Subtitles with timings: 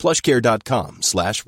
[0.00, 1.44] plushcare.com slash.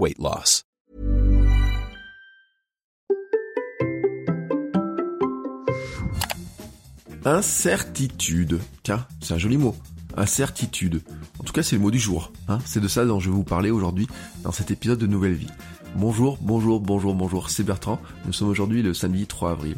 [7.24, 8.60] Incertitude.
[8.82, 9.74] Tiens, c'est un joli mot.
[10.18, 11.00] Incertitude.
[11.38, 12.30] En tout cas, c'est le mot du jour.
[12.48, 14.06] Hein c'est de ça dont je vais vous parler aujourd'hui
[14.42, 15.50] dans cet épisode de Nouvelle Vie.
[15.96, 18.02] Bonjour, bonjour, bonjour, bonjour, c'est Bertrand.
[18.26, 19.76] Nous sommes aujourd'hui le samedi 3 avril.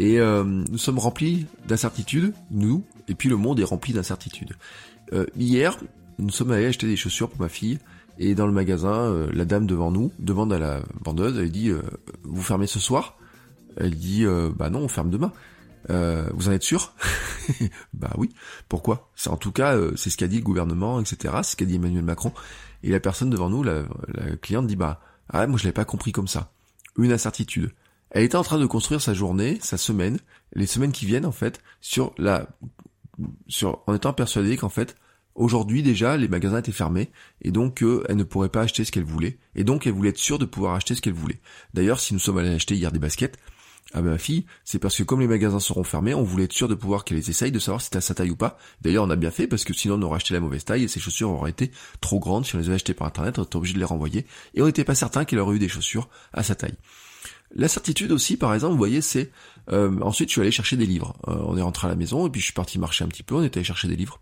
[0.00, 4.54] Et euh, nous sommes remplis d'incertitudes, nous, et puis le monde est rempli d'incertitudes.
[5.12, 5.78] Euh, hier,
[6.18, 7.78] nous sommes allés acheter des chaussures pour ma fille,
[8.18, 11.70] et dans le magasin, euh, la dame devant nous demande à la vendeuse, elle dit,
[12.22, 13.16] vous fermez ce soir?
[13.76, 14.24] Elle dit,
[14.56, 15.32] bah non, on ferme demain.
[15.88, 16.94] vous en êtes sûr?
[17.94, 18.30] Bah oui.
[18.68, 19.10] Pourquoi?
[19.14, 21.34] C'est en tout cas, c'est ce qu'a dit le gouvernement, etc.
[21.42, 22.32] C'est ce qu'a dit Emmanuel Macron.
[22.82, 25.84] Et la personne devant nous, la, la cliente dit, bah ah moi je l'avais pas
[25.84, 26.52] compris comme ça.
[26.96, 27.70] Une incertitude.
[28.10, 30.18] Elle était en train de construire sa journée, sa semaine,
[30.54, 32.48] les semaines qui viennent en fait, sur la,
[33.48, 34.96] sur, en étant persuadée qu'en fait,
[35.36, 37.10] aujourd'hui déjà les magasins étaient fermés
[37.42, 40.10] et donc euh, elle ne pourrait pas acheter ce qu'elle voulait et donc elle voulait
[40.10, 41.40] être sûre de pouvoir acheter ce qu'elle voulait.
[41.74, 43.38] D'ailleurs, si nous sommes allés acheter hier des baskets,
[43.94, 46.66] à ma fille, c'est parce que comme les magasins seront fermés, on voulait être sûr
[46.66, 48.58] de pouvoir qu'elle les essaye, de savoir si c'était à sa taille ou pas.
[48.82, 50.88] D'ailleurs, on a bien fait parce que sinon on aurait acheté la mauvaise taille et
[50.88, 51.70] ces chaussures auraient été
[52.00, 52.44] trop grandes.
[52.44, 54.66] Si on les avait achetées par internet, on était obligé de les renvoyer et on
[54.66, 56.74] n'était pas certain qu'elle aurait eu des chaussures à sa taille.
[57.54, 59.30] La certitude aussi, par exemple, vous voyez, c'est
[59.70, 61.16] euh, ensuite je suis allé chercher des livres.
[61.28, 63.22] Euh, on est rentré à la maison et puis je suis parti marcher un petit
[63.22, 63.36] peu.
[63.36, 64.20] On était allé chercher des livres.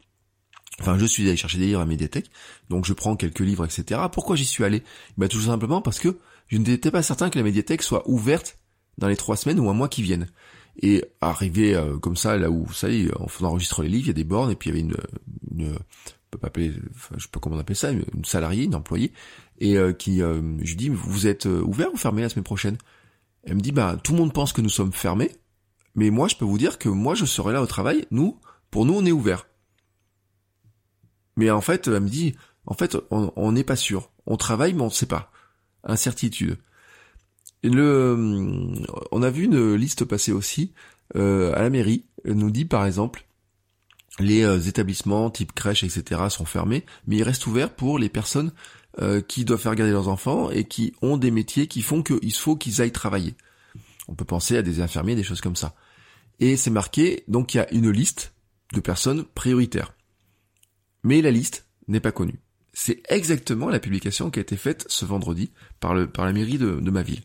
[0.80, 2.30] Enfin, je suis allé chercher des livres à médiathèque,
[2.68, 4.00] donc je prends quelques livres, etc.
[4.12, 4.82] Pourquoi j'y suis allé?
[5.16, 8.58] Bah tout simplement parce que je n'étais pas certain que la médiathèque soit ouverte
[8.98, 10.28] dans les trois semaines ou un mois qui viennent.
[10.82, 14.10] Et arriver euh, comme ça, là où, vous savez, on enregistre les livres, il y
[14.10, 14.96] a des bornes, et puis il y avait une,
[15.52, 15.78] une
[16.30, 19.12] peut pas appeler, enfin, je sais pas comment on ça, une, salariée, une employée,
[19.60, 22.76] et euh, qui, euh, je lui dis, vous êtes ouvert ou fermé la semaine prochaine?
[23.44, 25.30] Elle me dit, bah tout le monde pense que nous sommes fermés,
[25.94, 28.40] mais moi je peux vous dire que moi je serai là au travail, nous,
[28.70, 29.46] pour nous on est ouvert.
[31.36, 32.34] Mais en fait, elle me dit,
[32.66, 34.10] en fait, on n'est pas sûr.
[34.26, 35.30] On travaille, mais on ne sait pas.
[35.84, 36.58] Incertitude.
[37.62, 38.74] Le,
[39.10, 40.72] on a vu une liste passer aussi
[41.16, 42.04] euh, à la mairie.
[42.24, 43.26] Elle nous dit par exemple
[44.20, 46.22] les euh, établissements type crèche, etc.
[46.28, 48.52] sont fermés, mais ils restent ouverts pour les personnes
[49.00, 52.34] euh, qui doivent faire garder leurs enfants et qui ont des métiers qui font qu'il
[52.34, 53.34] faut qu'ils aillent travailler.
[54.08, 55.74] On peut penser à des infirmiers, des choses comme ça.
[56.40, 58.34] Et c'est marqué, donc il y a une liste
[58.72, 59.94] de personnes prioritaires.
[61.04, 62.40] Mais la liste n'est pas connue.
[62.72, 66.58] C'est exactement la publication qui a été faite ce vendredi par, le, par la mairie
[66.58, 67.22] de ma ville.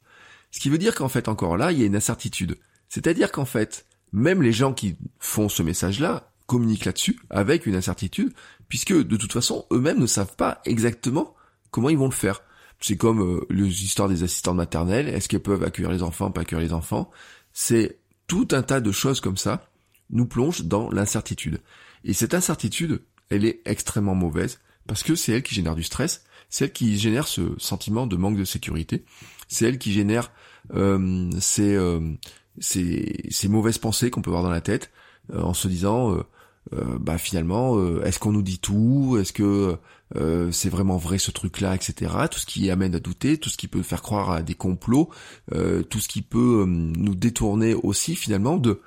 [0.51, 2.57] Ce qui veut dire qu'en fait, encore là, il y a une incertitude.
[2.87, 8.33] C'est-à-dire qu'en fait, même les gens qui font ce message-là communiquent là-dessus avec une incertitude,
[8.67, 11.35] puisque de toute façon, eux-mêmes ne savent pas exactement
[11.69, 12.41] comment ils vont le faire.
[12.81, 16.41] C'est comme euh, les histoires des assistants maternelles, est-ce qu'elles peuvent accueillir les enfants, pas
[16.41, 17.11] accueillir les enfants?
[17.53, 19.69] C'est tout un tas de choses comme ça
[20.09, 21.61] nous plonge dans l'incertitude.
[22.03, 26.23] Et cette incertitude, elle est extrêmement mauvaise, parce que c'est elle qui génère du stress,
[26.49, 29.03] c'est elle qui génère ce sentiment de manque de sécurité,
[29.47, 30.31] c'est elle qui génère
[30.73, 31.99] euh, ces, euh,
[32.59, 34.91] ces, mauvaises pensées qu'on peut avoir dans la tête
[35.33, 36.17] euh, en se disant
[36.99, 39.17] bah finalement est-ce qu'on nous dit tout?
[39.19, 39.75] Est-ce que
[40.51, 43.57] c'est vraiment vrai ce truc là etc tout ce qui amène à douter tout ce
[43.57, 45.09] qui peut faire croire à des complots
[45.51, 48.83] tout ce qui peut nous détourner aussi finalement de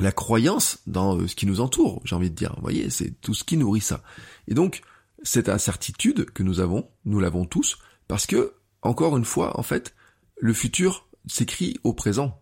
[0.00, 3.34] la croyance dans ce qui nous entoure j'ai envie de dire vous voyez c'est tout
[3.34, 4.02] ce qui nourrit ça
[4.48, 4.82] et donc
[5.22, 7.78] cette incertitude que nous avons nous l'avons tous
[8.08, 9.94] parce que encore une fois, en fait,
[10.38, 12.40] le futur s'écrit au présent.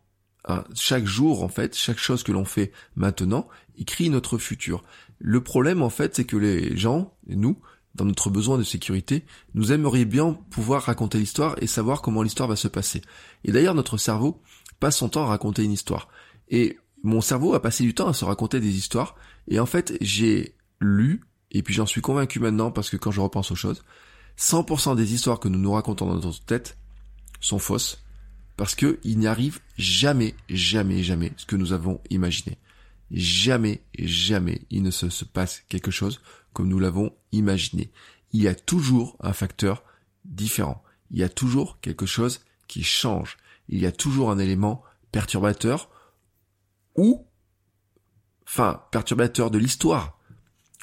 [0.49, 3.49] Hein, chaque jour, en fait, chaque chose que l'on fait maintenant
[3.79, 4.83] écrit notre futur.
[5.19, 7.61] Le problème, en fait, c'est que les gens, nous,
[7.95, 9.25] dans notre besoin de sécurité,
[9.55, 13.03] nous aimerions bien pouvoir raconter l'histoire et savoir comment l'histoire va se passer.
[13.45, 14.43] Et d'ailleurs, notre cerveau
[14.81, 16.09] passe son temps à raconter une histoire.
[16.49, 19.17] Et mon cerveau a passé du temps à se raconter des histoires.
[19.49, 23.21] Et en fait, j'ai lu, et puis j'en suis convaincu maintenant parce que quand je
[23.21, 23.83] repense aux choses,
[24.39, 26.79] 100% des histoires que nous nous racontons dans notre tête
[27.41, 28.03] sont fausses
[28.57, 32.59] parce que il n'y arrive jamais, jamais, jamais ce que nous avons imaginé.
[33.11, 36.21] Jamais, jamais il ne se, se passe quelque chose
[36.53, 37.91] comme nous l'avons imaginé.
[38.33, 39.85] Il y a toujours un facteur
[40.25, 40.83] différent.
[41.11, 43.37] Il y a toujours quelque chose qui change.
[43.69, 45.91] Il y a toujours un élément perturbateur
[46.97, 47.27] ou,
[48.47, 50.19] enfin, perturbateur de l'histoire,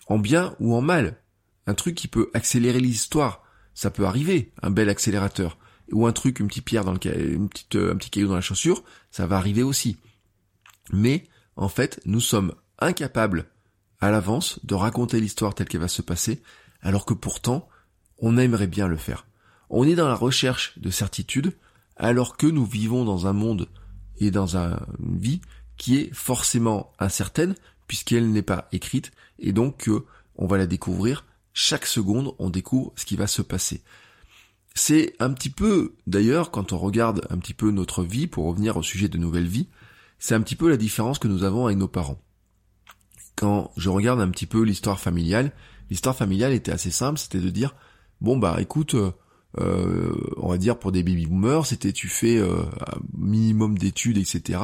[0.08, 1.22] en bien ou en mal
[1.68, 3.44] un truc qui peut accélérer l'histoire.
[3.76, 5.58] ça peut arriver, un bel accélérateur
[5.92, 8.42] ou un truc, une petite pierre dans le une petite, un petit caillou dans la
[8.42, 9.98] chaussure, ça va arriver aussi.
[10.92, 13.46] Mais en fait, nous sommes incapables
[14.00, 16.42] à l'avance de raconter l'histoire telle qu'elle va se passer,
[16.82, 17.68] alors que pourtant,
[18.20, 19.26] on aimerait bien le faire.
[19.70, 21.56] On est dans la recherche de certitude,
[21.96, 23.68] alors que nous vivons dans un monde
[24.18, 25.42] et dans une vie
[25.80, 27.56] qui est forcément incertaine,
[27.88, 29.90] puisqu'elle n'est pas écrite, et donc
[30.36, 31.26] on va la découvrir.
[31.54, 33.82] Chaque seconde, on découvre ce qui va se passer.
[34.76, 38.78] C'est un petit peu, d'ailleurs, quand on regarde un petit peu notre vie, pour revenir
[38.78, 39.68] au sujet de nouvelle vie,
[40.20, 42.22] c'est un petit peu la différence que nous avons avec nos parents.
[43.36, 45.54] Quand je regarde un petit peu l'histoire familiale,
[45.90, 47.74] l'histoire familiale était assez simple, c'était de dire,
[48.22, 49.12] bon bah écoute, euh,
[49.58, 54.18] euh, on va dire pour des baby boomers, c'était tu fais euh, un minimum d'études,
[54.18, 54.60] etc.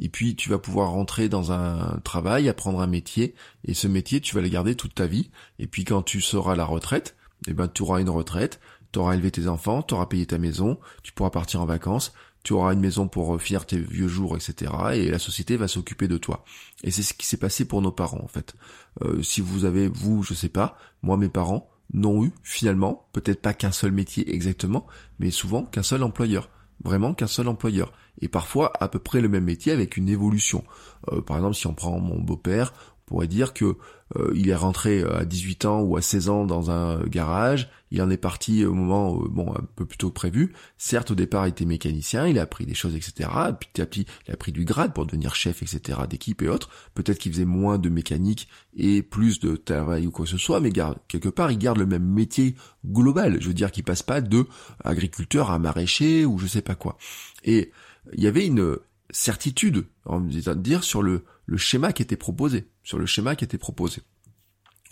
[0.00, 3.34] Et puis tu vas pouvoir rentrer dans un travail, apprendre un métier,
[3.64, 5.30] et ce métier tu vas le garder toute ta vie.
[5.58, 8.60] Et puis quand tu seras à la retraite, eh ben tu auras une retraite,
[8.92, 12.12] tu auras élevé tes enfants, tu auras payé ta maison, tu pourras partir en vacances,
[12.42, 14.72] tu auras une maison pour finir tes vieux jours, etc.
[14.94, 16.44] Et la société va s'occuper de toi.
[16.82, 18.54] Et c'est ce qui s'est passé pour nos parents en fait.
[19.02, 23.42] Euh, si vous avez, vous, je sais pas, moi mes parents, n'ont eu finalement, peut-être
[23.42, 24.86] pas qu'un seul métier exactement,
[25.18, 26.48] mais souvent qu'un seul employeur.
[26.84, 27.92] Vraiment qu'un seul employeur.
[28.20, 30.64] Et parfois à peu près le même métier avec une évolution.
[31.12, 32.72] Euh, par exemple, si on prend mon beau-père,
[33.12, 33.76] pourrait dire que
[34.16, 37.68] euh, il est rentré euh, à 18 ans ou à 16 ans dans un garage,
[37.90, 40.54] il en est parti au moment euh, bon un peu plus tôt que prévu.
[40.78, 43.28] Certes au départ il était mécanicien, il a appris des choses etc.
[43.60, 45.98] Petit à petit il a pris du grade pour devenir chef etc.
[46.08, 46.70] d'équipe et autres.
[46.94, 50.60] Peut-être qu'il faisait moins de mécanique et plus de travail ou quoi que ce soit,
[50.60, 50.72] mais
[51.06, 52.54] quelque part il garde le même métier
[52.86, 53.42] global.
[53.42, 54.46] Je veux dire qu'il passe pas de
[54.84, 56.96] agriculteur à maraîcher ou je sais pas quoi.
[57.44, 57.72] Et
[58.14, 58.78] il y avait une
[59.10, 63.58] certitude, on dire, sur le, le schéma qui était proposé, sur le schéma qui était
[63.58, 64.02] proposé.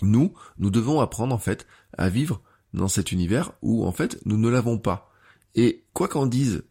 [0.03, 1.67] Nous, nous devons apprendre en fait
[1.97, 2.43] à vivre
[2.73, 5.13] dans cet univers où en fait nous ne l'avons pas.
[5.55, 6.63] Et quoi qu'en disent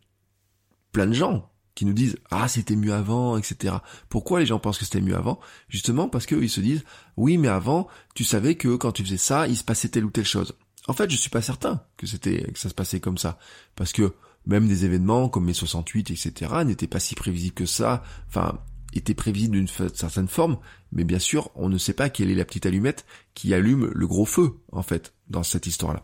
[0.91, 3.75] plein de gens qui nous disent ah c'était mieux avant, etc.
[4.09, 5.39] Pourquoi les gens pensent que c'était mieux avant?
[5.67, 6.83] Justement parce qu'ils se disent
[7.17, 10.11] oui mais avant tu savais que quand tu faisais ça il se passait telle ou
[10.11, 10.57] telle chose.
[10.87, 13.37] En fait je suis pas certain que c'était que ça se passait comme ça
[13.75, 14.13] parce que
[14.45, 18.59] même des événements comme mes 68, etc., n'étaient pas si prévisibles que ça, enfin,
[18.93, 20.57] étaient prévisibles d'une certaine forme,
[20.91, 24.07] mais bien sûr, on ne sait pas quelle est la petite allumette qui allume le
[24.07, 26.03] gros feu, en fait, dans cette histoire-là.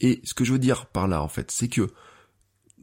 [0.00, 1.90] Et ce que je veux dire par là, en fait, c'est que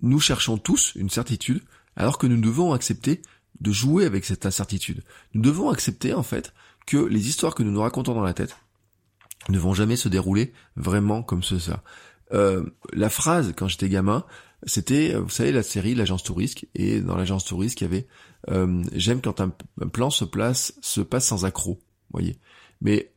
[0.02, 1.62] nous cherchons tous une certitude,
[1.96, 3.22] alors que nous devons accepter
[3.62, 5.04] de jouer avec cette incertitude.
[5.34, 6.54] Nous devons accepter, en fait,
[6.86, 8.58] que les histoires que nous nous racontons dans la tête
[9.50, 11.56] ne vont jamais se dérouler vraiment comme ce.
[12.34, 14.26] Euh, la phrase, quand j'étais gamin,
[14.66, 18.08] c'était, vous savez, la série L'agence touriste, et dans l'agence touriste, il y avait
[18.50, 19.50] euh, j'aime quand un,
[19.88, 21.80] plan se place, se passe sans accroc,
[22.12, 22.40] voyez.
[22.82, 23.14] Mais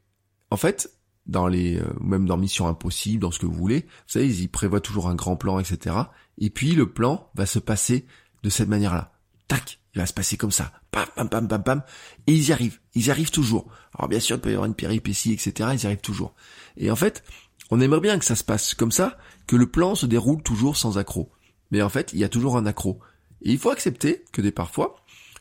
[0.51, 0.91] en fait,
[1.27, 4.43] dans les, euh, même dans Mission Impossible, dans ce que vous voulez, vous savez, ils
[4.43, 5.97] y prévoient toujours un grand plan, etc.
[6.39, 8.07] Et puis le plan va se passer
[8.43, 9.13] de cette manière-là.
[9.49, 10.73] Tac, il va se passer comme ça.
[10.91, 11.83] Pam, pam, pam, pam, pam.
[12.27, 12.81] Et ils y arrivent.
[12.95, 13.67] Ils y arrivent toujours.
[13.95, 15.71] Alors bien sûr, il peut y avoir une péripétie, etc.
[15.73, 16.35] Ils y arrivent toujours.
[16.77, 17.25] Et en fait,
[17.71, 20.77] on aimerait bien que ça se passe comme ça, que le plan se déroule toujours
[20.77, 21.31] sans accroc.
[21.71, 23.01] Mais en fait, il y a toujours un accro.
[23.43, 24.97] Et il faut accepter que des parfois,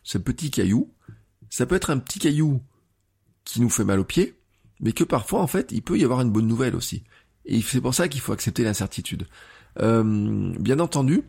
[0.05, 0.93] ce petit caillou,
[1.49, 2.61] ça peut être un petit caillou
[3.43, 4.39] qui nous fait mal aux pieds,
[4.79, 7.03] mais que parfois, en fait, il peut y avoir une bonne nouvelle aussi.
[7.45, 9.27] Et c'est pour ça qu'il faut accepter l'incertitude.
[9.81, 11.23] Euh, bien entendu,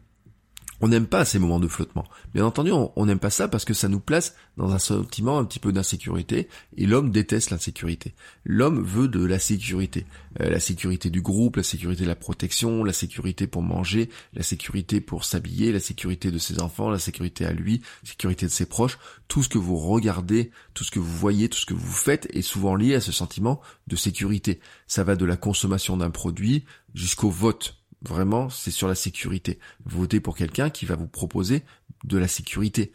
[0.81, 2.05] on n'aime pas ces moments de flottement.
[2.35, 5.45] Bien entendu, on n'aime pas ça parce que ça nous place dans un sentiment un
[5.45, 8.15] petit peu d'insécurité et l'homme déteste l'insécurité.
[8.45, 10.07] L'homme veut de la sécurité.
[10.41, 14.43] Euh, la sécurité du groupe, la sécurité de la protection, la sécurité pour manger, la
[14.43, 18.51] sécurité pour s'habiller, la sécurité de ses enfants, la sécurité à lui, la sécurité de
[18.51, 18.99] ses proches.
[19.29, 22.29] Tout ce que vous regardez, tout ce que vous voyez, tout ce que vous faites
[22.35, 24.61] est souvent lié à ce sentiment de sécurité.
[24.87, 26.65] Ça va de la consommation d'un produit
[26.95, 27.77] jusqu'au vote
[28.07, 29.59] Vraiment, c'est sur la sécurité.
[29.85, 31.65] Votez pour quelqu'un qui va vous proposer
[32.05, 32.93] de la sécurité.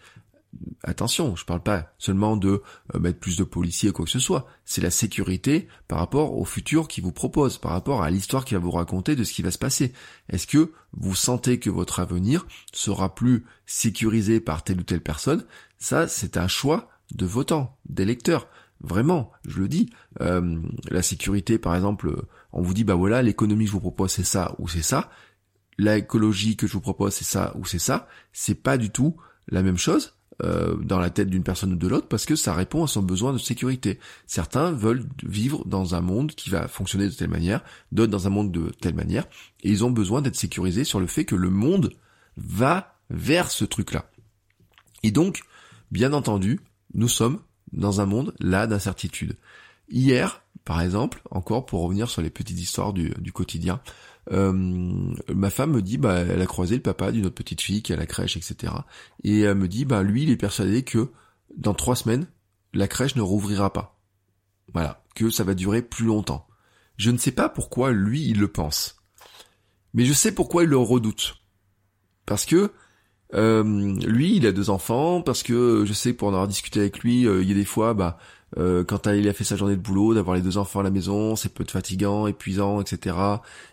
[0.84, 2.62] Attention, je parle pas seulement de
[2.94, 4.48] euh, mettre plus de policiers ou quoi que ce soit.
[4.66, 8.58] C'est la sécurité par rapport au futur qu'il vous propose, par rapport à l'histoire qu'il
[8.58, 9.94] va vous raconter de ce qui va se passer.
[10.30, 15.46] Est-ce que vous sentez que votre avenir sera plus sécurisé par telle ou telle personne?
[15.78, 18.48] Ça, c'est un choix de votants, d'électeurs.
[18.82, 19.90] Vraiment, je le dis.
[20.22, 24.12] Euh, la sécurité, par exemple, on vous dit bah voilà, l'économie que je vous propose
[24.12, 25.10] c'est ça ou c'est ça.
[25.78, 28.08] L'écologie que je vous propose c'est ça ou c'est ça.
[28.34, 29.16] C'est pas du tout
[29.48, 32.54] la même chose euh, dans la tête d'une personne ou de l'autre parce que ça
[32.54, 34.00] répond à son besoin de sécurité.
[34.26, 38.32] Certains veulent vivre dans un monde qui va fonctionner de telle manière, d'autres dans un
[38.32, 39.28] monde de telle manière,
[39.62, 41.94] et ils ont besoin d'être sécurisés sur le fait que le monde
[42.38, 44.10] va vers ce truc-là.
[45.04, 45.42] Et donc,
[45.92, 46.60] bien entendu,
[46.94, 47.40] nous sommes
[47.72, 49.38] dans un monde là d'incertitude.
[49.92, 53.82] Hier, par exemple, encore pour revenir sur les petites histoires du, quotidien,
[54.32, 54.54] euh,
[55.34, 57.92] ma femme me dit, bah, elle a croisé le papa d'une autre petite fille qui
[57.92, 58.74] est à la crèche, etc.
[59.24, 61.12] Et elle me dit, bah, lui, il est persuadé que
[61.58, 62.28] dans trois semaines,
[62.74, 64.00] la crèche ne rouvrira pas.
[64.74, 66.48] Voilà, que ça va durer plus longtemps.
[66.96, 69.02] Je ne sais pas pourquoi lui, il le pense.
[69.94, 71.42] Mais je sais pourquoi il le redoute.
[72.26, 72.72] Parce que
[73.34, 73.64] euh,
[74.06, 77.28] lui, il a deux enfants, parce que je sais pour en avoir discuté avec lui,
[77.28, 78.18] euh, il y a des fois, bah,
[78.58, 80.92] euh, quand il a fait sa journée de boulot, d'avoir les deux enfants à la
[80.92, 83.16] maison, c'est peut être fatigant, épuisant, etc.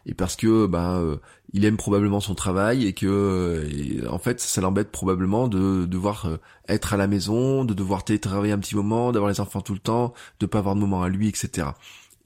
[0.06, 1.16] Et parce que ben euh,
[1.52, 6.38] il aime probablement son travail et que euh, en fait ça l'embête probablement de devoir
[6.68, 9.80] être à la maison, de devoir télétravailler un petit moment, d'avoir les enfants tout le
[9.80, 11.68] temps, de pas avoir de moment à lui, etc.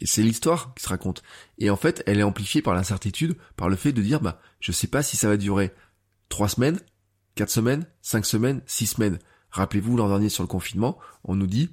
[0.01, 1.23] Et c'est l'histoire qui se raconte.
[1.59, 4.73] Et en fait, elle est amplifiée par l'incertitude, par le fait de dire bah je
[4.73, 5.73] sais pas si ça va durer
[6.29, 6.79] trois semaines,
[7.35, 9.19] quatre semaines, cinq semaines, six semaines.
[9.51, 11.71] Rappelez-vous l'an dernier sur le confinement, on nous dit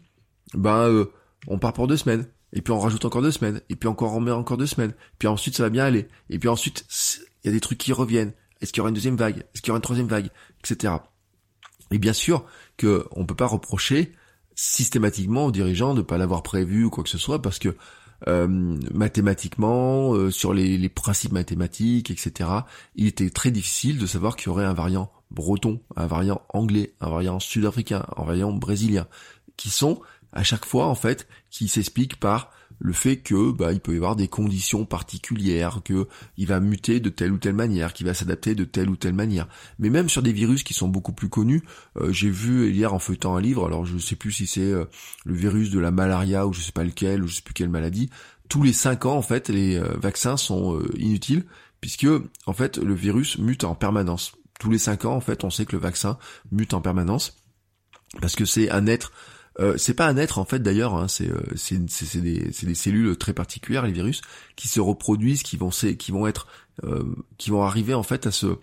[0.54, 1.06] ben euh,
[1.48, 4.14] on part pour deux semaines, et puis on rajoute encore deux semaines, et puis encore
[4.14, 6.86] on met encore deux semaines, puis ensuite ça va bien aller, et puis ensuite
[7.44, 8.34] il y a des trucs qui reviennent.
[8.62, 9.38] Est-ce qu'il y aura une deuxième vague?
[9.54, 10.30] Est-ce qu'il y aura une troisième vague?
[10.64, 10.94] Etc.
[11.92, 14.12] Et bien sûr que on peut pas reprocher
[14.56, 17.76] systématiquement aux dirigeants de ne pas l'avoir prévu ou quoi que ce soit, parce que
[18.28, 18.48] euh,
[18.94, 22.50] mathématiquement, euh, sur les, les, principes mathématiques, etc.,
[22.96, 26.94] il était très difficile de savoir qu'il y aurait un variant breton, un variant anglais,
[27.00, 29.08] un variant sud-africain, un variant brésilien,
[29.56, 30.02] qui sont
[30.34, 33.98] à chaque fois en fait qui s'explique par le fait que bah, il peut y
[33.98, 36.08] avoir des conditions particulières, que
[36.38, 39.14] il va muter de telle ou telle manière, qu'il va s'adapter de telle ou telle
[39.14, 39.48] manière.
[39.80, 41.64] Mais même sur des virus qui sont beaucoup plus connus,
[41.98, 44.86] euh, j'ai vu hier en feuilletant un livre, alors je sais plus si c'est euh,
[45.26, 47.70] le virus de la malaria ou je sais pas lequel, ou je sais plus quelle
[47.70, 48.10] maladie.
[48.48, 51.46] Tous les cinq ans en fait, les euh, vaccins sont inutiles
[51.82, 52.08] puisque
[52.46, 54.34] en fait le virus mute en permanence.
[54.60, 56.18] Tous les cinq ans en fait, on sait que le vaccin
[56.52, 57.38] mute en permanence
[58.22, 59.12] parce que c'est un être
[59.60, 61.42] euh, c'est pas un être en fait d'ailleurs, hein, c'est euh,
[62.16, 64.22] des, des, cellules très particulières les virus
[64.56, 66.48] qui se reproduisent, qui vont qui vont être
[66.84, 67.04] euh,
[67.38, 68.58] qui vont arriver en fait à se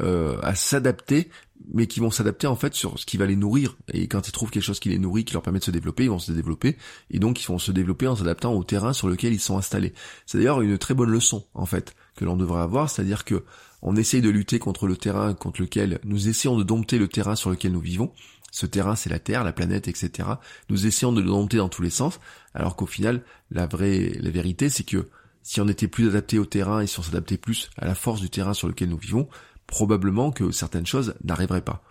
[0.00, 1.30] à s'adapter,
[1.72, 3.76] mais qui vont s'adapter en fait sur ce qui va les nourrir.
[3.92, 6.02] Et quand ils trouvent quelque chose qui les nourrit, qui leur permet de se développer,
[6.02, 6.76] ils vont se développer,
[7.12, 9.94] et donc ils vont se développer en s'adaptant au terrain sur lequel ils sont installés.
[10.26, 13.44] C'est d'ailleurs une très bonne leçon en fait que l'on devrait avoir, c'est-à-dire que
[13.82, 17.36] on essaye de lutter contre le terrain contre lequel nous essayons de dompter le terrain
[17.36, 18.10] sur lequel nous vivons,
[18.54, 20.28] ce terrain c'est la Terre, la planète, etc.
[20.70, 22.20] Nous essayons de le dompter dans tous les sens,
[22.54, 25.08] alors qu'au final, la vraie, la vérité, c'est que
[25.42, 28.20] si on était plus adapté au terrain et si on s'adaptait plus à la force
[28.20, 29.28] du terrain sur lequel nous vivons,
[29.66, 31.82] probablement que certaines choses n'arriveraient pas.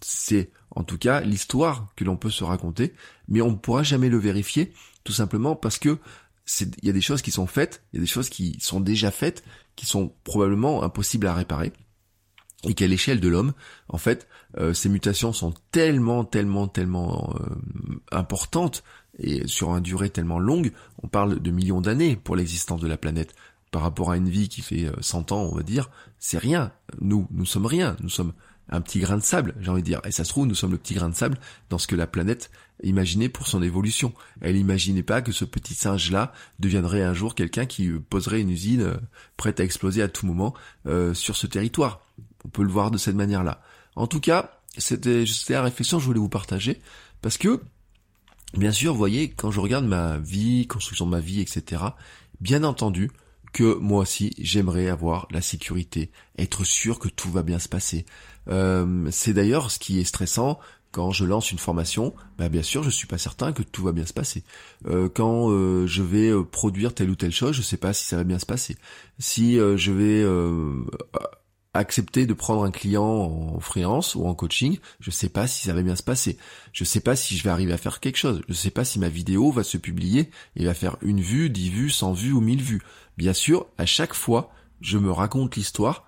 [0.00, 2.94] C'est en tout cas l'histoire que l'on peut se raconter,
[3.26, 5.98] mais on ne pourra jamais le vérifier, tout simplement parce que
[6.60, 8.78] il y a des choses qui sont faites, il y a des choses qui sont
[8.78, 9.42] déjà faites,
[9.74, 11.72] qui sont probablement impossibles à réparer
[12.64, 13.52] et qu'à l'échelle de l'homme,
[13.88, 14.28] en fait,
[14.58, 18.82] euh, ces mutations sont tellement, tellement, tellement euh, importantes
[19.18, 22.96] et sur une durée tellement longue, on parle de millions d'années pour l'existence de la
[22.96, 23.34] planète.
[23.70, 26.72] Par rapport à une vie qui fait 100 euh, ans, on va dire, c'est rien.
[27.00, 27.96] Nous, nous sommes rien.
[28.00, 28.32] Nous sommes
[28.68, 30.00] un petit grain de sable, j'ai envie de dire.
[30.04, 31.38] Et ça se trouve, nous sommes le petit grain de sable
[31.68, 32.50] dans ce que la planète
[32.82, 34.14] imaginait pour son évolution.
[34.40, 38.94] Elle n'imaginait pas que ce petit singe-là deviendrait un jour quelqu'un qui poserait une usine
[39.36, 40.54] prête à exploser à tout moment
[41.12, 42.00] sur ce territoire.
[42.44, 43.62] On peut le voir de cette manière-là.
[43.96, 46.80] En tout cas, c'était la réflexion que je voulais vous partager,
[47.20, 47.60] parce que,
[48.54, 51.82] bien sûr, vous voyez, quand je regarde ma vie, construction de ma vie, etc.,
[52.40, 53.10] bien entendu
[53.52, 58.06] que moi aussi, j'aimerais avoir la sécurité, être sûr que tout va bien se passer.
[58.48, 60.58] Euh, c'est d'ailleurs ce qui est stressant
[60.90, 63.92] quand je lance une formation, bah bien sûr, je suis pas certain que tout va
[63.92, 64.44] bien se passer.
[64.86, 68.16] Euh, quand euh, je vais produire telle ou telle chose, je sais pas si ça
[68.16, 68.76] va bien se passer.
[69.18, 70.22] Si je vais
[71.74, 75.72] accepter de prendre un client en freelance ou en coaching, je sais pas si ça
[75.72, 76.36] va bien se passer.
[76.72, 78.42] Je sais pas si je vais arriver à faire quelque chose.
[78.48, 81.70] Je sais pas si ma vidéo va se publier et va faire une vue, dix
[81.70, 82.82] vues, cent vues ou mille vues.
[83.16, 86.06] Bien sûr, à chaque fois, je me raconte l'histoire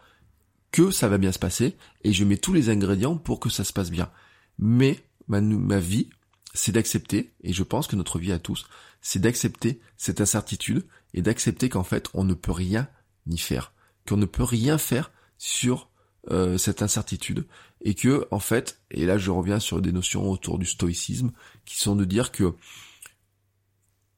[0.71, 3.65] que ça va bien se passer et je mets tous les ingrédients pour que ça
[3.65, 4.11] se passe bien.
[4.59, 6.11] Mais ma, ma vie,
[6.53, 8.67] c'est d'accepter, et je pense que notre vie à tous,
[9.01, 12.89] c'est d'accepter cette incertitude et d'accepter qu'en fait, on ne peut rien
[13.27, 13.73] ni faire.
[14.07, 15.11] Qu'on ne peut rien faire
[15.45, 15.91] sur
[16.31, 17.47] euh, cette incertitude.
[17.83, 21.33] Et que en fait et là je reviens sur des notions autour du stoïcisme
[21.67, 22.55] qui sont de dire que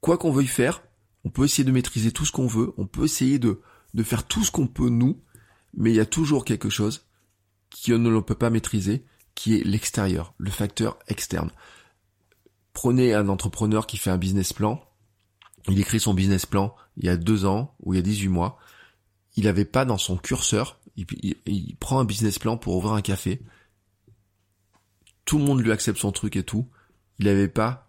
[0.01, 0.83] quoi qu'on veuille faire
[1.25, 3.61] on peut essayer de maîtriser tout ce qu'on veut on peut essayer de
[3.95, 5.21] de faire tout ce qu'on peut nous
[5.75, 7.07] mais il y a toujours quelque chose
[7.71, 9.05] qui ne l'on peut pas maîtriser
[9.35, 11.51] qui est l'extérieur le facteur externe.
[12.73, 14.81] Prenez un entrepreneur qui fait un business plan.
[15.69, 18.29] Il écrit son business plan il y a deux ans ou il y a 18
[18.29, 18.61] mois.
[19.35, 23.41] Il n'avait pas dans son curseur il, prend un business plan pour ouvrir un café.
[25.25, 26.69] Tout le monde lui accepte son truc et tout.
[27.19, 27.87] Il avait pas,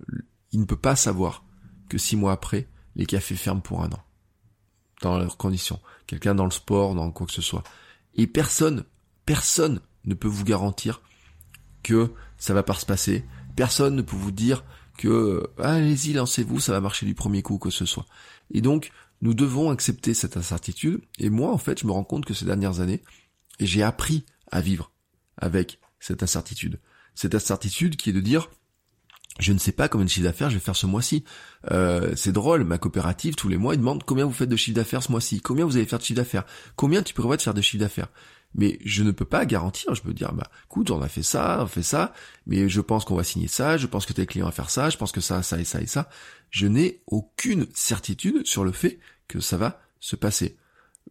[0.51, 1.43] il ne peut pas savoir
[1.89, 4.03] que six mois après, les cafés ferment pour un an.
[5.01, 7.63] dans leurs conditions, quelqu'un dans le sport, dans quoi que ce soit.
[8.15, 8.83] Et personne,
[9.25, 11.01] personne ne peut vous garantir
[11.83, 13.23] que ça va pas se passer.
[13.55, 14.63] Personne ne peut vous dire
[14.97, 18.05] que allez-y, lancez-vous, ça va marcher du premier coup, que ce soit.
[18.51, 21.01] Et donc, nous devons accepter cette incertitude.
[21.19, 23.03] Et moi, en fait, je me rends compte que ces dernières années,
[23.59, 24.91] j'ai appris à vivre
[25.37, 26.79] avec cette incertitude.
[27.15, 28.49] Cette incertitude qui est de dire,
[29.39, 31.23] je ne sais pas combien de chiffre d'affaires je vais faire ce mois-ci.
[31.71, 34.75] Euh, c'est drôle, ma coopérative, tous les mois, ils demandent combien vous faites de chiffre
[34.75, 36.45] d'affaires ce mois-ci, combien vous allez faire de chiffre d'affaires,
[36.75, 38.09] combien tu prévois de faire de chiffre d'affaires.
[38.57, 41.59] Mais je ne peux pas garantir, je peux dire, bah, écoute, on a fait ça,
[41.61, 42.13] on fait ça,
[42.47, 44.89] mais je pense qu'on va signer ça, je pense que tes clients vont faire ça,
[44.89, 46.09] je pense que ça, ça et ça et ça.
[46.49, 50.57] Je n'ai aucune certitude sur le fait que ça va se passer.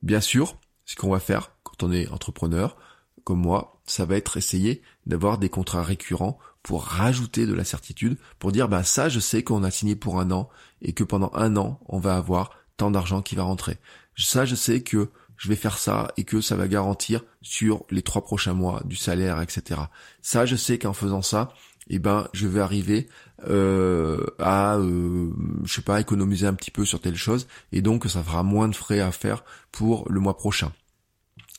[0.02, 2.76] Bien sûr, ce qu'on va faire quand on est entrepreneur,
[3.24, 8.18] comme moi, ça va être essayer d'avoir des contrats récurrents pour rajouter de la certitude,
[8.40, 10.48] pour dire bah ça je sais qu'on a signé pour un an
[10.82, 13.78] et que pendant un an on va avoir tant d'argent qui va rentrer.
[14.16, 18.02] Ça je sais que je vais faire ça et que ça va garantir sur les
[18.02, 19.80] trois prochains mois du salaire, etc.
[20.22, 21.52] Ça je sais qu'en faisant ça,
[21.88, 23.08] eh ben je vais arriver
[23.46, 25.30] euh, à euh,
[25.64, 28.68] je sais pas économiser un petit peu sur telle chose et donc ça fera moins
[28.68, 30.72] de frais à faire pour le mois prochain.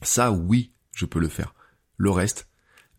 [0.02, 1.54] Ça oui, je peux le faire.
[1.98, 2.48] Le reste,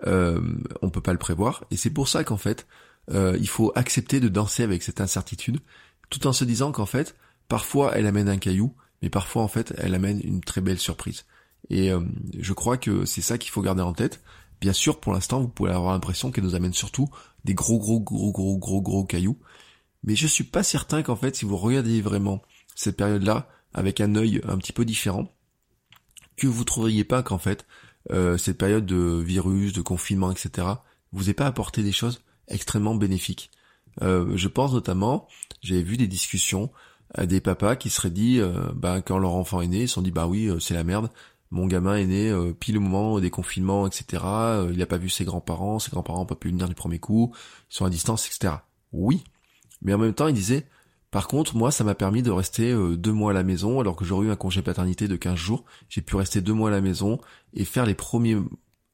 [0.07, 0.41] euh,
[0.83, 1.65] on peut pas le prévoir.
[1.71, 2.67] Et c'est pour ça qu'en fait,
[3.11, 5.61] euh, il faut accepter de danser avec cette incertitude,
[6.11, 7.17] tout en se disant qu'en fait,
[7.49, 11.25] parfois elle amène un caillou, mais parfois en fait, elle amène une très belle surprise.
[11.71, 12.01] Et euh,
[12.39, 14.23] je crois que c'est ça qu'il faut garder en tête.
[14.61, 17.09] Bien sûr, pour l'instant, vous pouvez avoir l'impression qu'elle nous amène surtout
[17.45, 19.39] des gros, gros, gros, gros, gros, gros cailloux.
[20.05, 22.43] Mais je suis pas certain qu'en fait, si vous regardez vraiment
[22.75, 25.33] cette période-là avec un œil un petit peu différent,
[26.37, 27.67] que vous trouveriez pas qu'en fait,
[28.11, 30.67] euh, cette période de virus, de confinement, etc.,
[31.13, 33.51] vous n'avez pas apporté des choses extrêmement bénéfiques.
[34.03, 35.29] Euh, je pense notamment,
[35.61, 36.71] j'ai vu des discussions
[37.15, 39.95] à des papas qui seraient dit, euh, bah, quand leur enfant est né, ils se
[39.95, 41.11] sont dit, bah oui, c'est la merde,
[41.51, 44.23] mon gamin est né pile au moment des confinements, etc.,
[44.71, 47.33] il n'a pas vu ses grands-parents, ses grands-parents n'ont pas pu venir du premier coup,
[47.71, 48.57] ils sont à distance, etc.
[48.93, 49.25] Oui,
[49.83, 50.67] mais en même temps, il disait,
[51.11, 53.97] par contre, moi, ça m'a permis de rester euh, deux mois à la maison, alors
[53.97, 55.65] que j'aurais eu un congé paternité de 15 jours.
[55.89, 57.19] J'ai pu rester deux mois à la maison
[57.55, 57.97] et faire les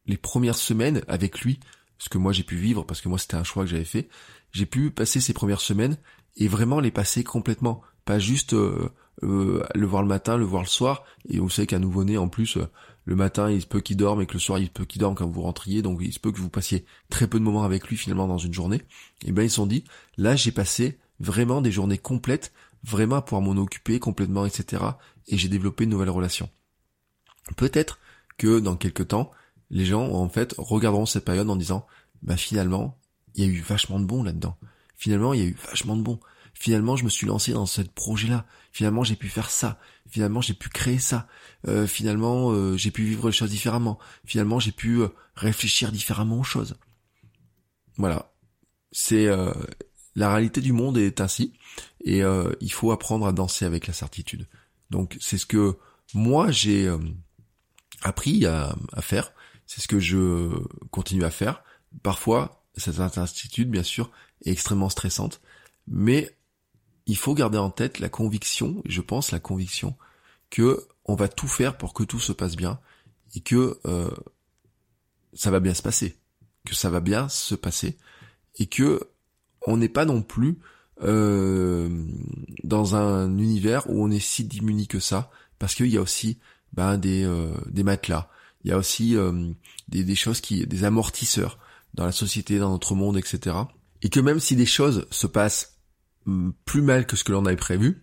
[0.07, 1.61] les premières semaines avec lui,
[1.98, 4.09] ce que moi j'ai pu vivre, parce que moi c'était un choix que j'avais fait.
[4.53, 5.96] J'ai pu passer ces premières semaines
[6.37, 8.90] et vraiment les passer complètement, pas juste euh,
[9.22, 11.04] euh, le voir le matin, le voir le soir.
[11.28, 12.58] Et vous savez qu'un nouveau-né, en plus,
[13.04, 15.00] le matin il se peut qu'il dorme et que le soir il se peut qu'il
[15.00, 17.64] dorme quand vous rentriez, donc il se peut que vous passiez très peu de moments
[17.64, 18.82] avec lui finalement dans une journée.
[19.24, 19.84] Et ben ils se sont dit,
[20.16, 24.82] là j'ai passé vraiment des journées complètes, vraiment pour m'en occuper complètement, etc.
[25.28, 26.48] Et j'ai développé une nouvelle relation.
[27.56, 27.98] Peut-être
[28.38, 29.30] que dans quelques temps,
[29.70, 31.86] les gens en fait regarderont cette période en disant,
[32.22, 32.98] bah finalement,
[33.34, 34.56] il y a eu vachement de bon là-dedans.
[34.96, 36.20] Finalement, il y a eu vachement de bon.
[36.54, 38.46] Finalement, je me suis lancé dans ce projet-là.
[38.72, 39.78] Finalement, j'ai pu faire ça.
[40.08, 41.26] Finalement, j'ai pu créer ça.
[41.66, 43.98] Euh, finalement, euh, j'ai pu vivre les choses différemment.
[44.24, 46.76] Finalement, j'ai pu euh, réfléchir différemment aux choses.
[47.96, 48.32] Voilà.
[48.92, 49.28] C'est
[50.16, 51.52] la réalité du monde est ainsi,
[52.04, 54.46] et euh, il faut apprendre à danser avec la certitude.
[54.90, 55.76] Donc c'est ce que
[56.14, 56.98] moi j'ai euh,
[58.02, 59.32] appris à, faire,
[59.66, 60.50] c'est ce que je
[60.90, 61.64] continue à faire.
[62.02, 64.10] Parfois, cette incertitude, bien sûr,
[64.44, 65.40] est extrêmement stressante,
[65.86, 66.36] mais
[67.06, 69.96] il faut garder en tête la conviction, je pense la conviction,
[70.50, 72.78] que on va tout faire pour que tout se passe bien
[73.34, 74.10] et que euh,
[75.34, 76.16] ça va bien se passer,
[76.64, 77.98] que ça va bien se passer
[78.58, 79.08] et que
[79.66, 80.58] on n'est pas non plus
[81.02, 82.06] euh,
[82.62, 86.38] dans un univers où on est si diminué que ça, parce qu'il y a aussi
[86.72, 88.30] ben, des, euh, des matelas,
[88.64, 89.50] il y a aussi euh,
[89.88, 91.58] des, des choses qui, des amortisseurs
[91.94, 93.56] dans la société, dans notre monde, etc.
[94.02, 95.73] Et que même si des choses se passent
[96.64, 98.02] plus mal que ce que l'on avait prévu,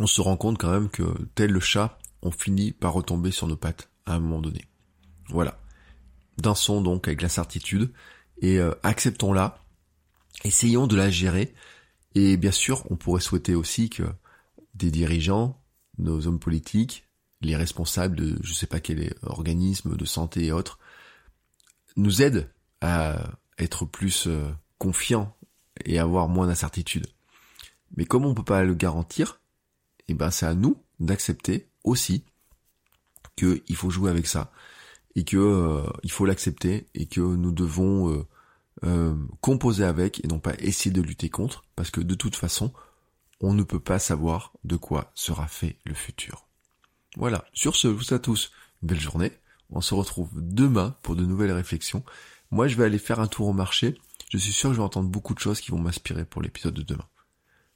[0.00, 3.46] on se rend compte quand même que tel le chat, on finit par retomber sur
[3.46, 4.64] nos pattes à un moment donné.
[5.28, 5.58] Voilà.
[6.38, 7.92] Dansons donc avec la certitude
[8.42, 9.64] et acceptons-la
[10.42, 11.54] Essayons de la gérer.
[12.14, 14.02] Et bien sûr, on pourrait souhaiter aussi que
[14.74, 15.60] des dirigeants,
[15.98, 17.08] nos hommes politiques,
[17.40, 20.78] les responsables de je sais pas quel organisme de santé et autres,
[21.96, 23.18] nous aident à
[23.58, 25.36] être plus euh, confiants
[25.84, 27.06] et avoir moins d'incertitude.
[27.96, 29.40] Mais comme on peut pas le garantir,
[30.08, 32.24] eh ben c'est à nous d'accepter aussi
[33.36, 34.52] qu'il faut jouer avec ça
[35.16, 38.26] et que euh, il faut l'accepter et que nous devons euh,
[38.84, 42.72] euh, composer avec et non pas essayer de lutter contre, parce que de toute façon,
[43.40, 46.46] on ne peut pas savoir de quoi sera fait le futur.
[47.16, 48.50] Voilà, sur ce, je vous souhaite à tous
[48.82, 49.32] une belle journée.
[49.70, 52.04] On se retrouve demain pour de nouvelles réflexions.
[52.50, 53.98] Moi, je vais aller faire un tour au marché.
[54.30, 56.74] Je suis sûr que je vais entendre beaucoup de choses qui vont m'inspirer pour l'épisode
[56.74, 57.06] de demain.